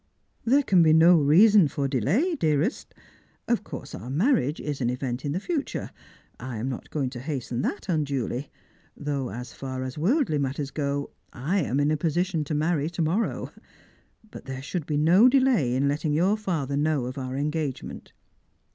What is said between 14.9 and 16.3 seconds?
no delay in .jtting